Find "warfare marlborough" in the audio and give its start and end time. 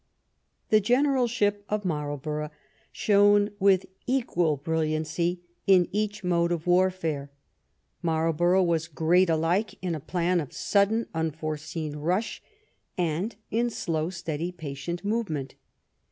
6.65-8.63